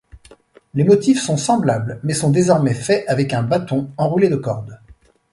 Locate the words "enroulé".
3.99-4.29